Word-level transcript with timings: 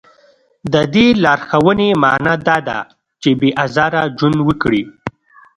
د 0.73 0.75
دې 0.93 1.07
لارښوونې 1.23 1.89
معنا 2.03 2.33
دا 2.47 2.57
ده 2.67 2.79
چې 3.21 3.29
بې 3.39 3.49
ازاره 3.65 4.03
ژوند 4.17 4.39
وکړي. 4.47 4.83